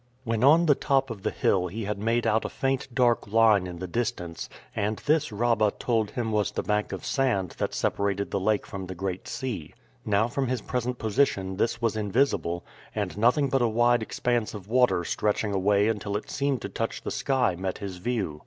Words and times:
When 0.23 0.43
on 0.43 0.65
the 0.65 0.73
top 0.73 1.11
of 1.11 1.21
the 1.21 1.29
hill 1.29 1.67
he 1.67 1.83
had 1.83 1.99
made 1.99 2.25
out 2.25 2.43
a 2.43 2.49
faint 2.49 2.87
dark 2.91 3.27
line 3.31 3.67
in 3.67 3.77
the 3.77 3.85
distance, 3.85 4.49
and 4.75 4.97
this 4.97 5.31
Rabah 5.31 5.73
told 5.77 6.09
him 6.09 6.31
was 6.31 6.49
the 6.51 6.63
bank 6.63 6.91
of 6.91 7.05
sand 7.05 7.53
that 7.59 7.75
separated 7.75 8.31
the 8.31 8.39
lake 8.39 8.65
from 8.65 8.87
the 8.87 8.95
Great 8.95 9.27
Sea. 9.27 9.75
Now 10.03 10.27
from 10.27 10.47
his 10.47 10.61
present 10.61 10.97
position 10.97 11.57
this 11.57 11.83
was 11.83 11.95
invisible, 11.95 12.63
and 12.95 13.15
nothing 13.15 13.47
but 13.49 13.61
a 13.61 13.67
wide 13.67 14.01
expanse 14.01 14.55
of 14.55 14.67
water 14.67 15.03
stretching 15.03 15.53
away 15.53 15.87
until 15.87 16.17
it 16.17 16.31
seemed 16.31 16.63
to 16.63 16.69
touch 16.69 17.03
the 17.03 17.11
sky 17.11 17.55
met 17.55 17.77
his 17.77 17.97
view. 17.97 18.39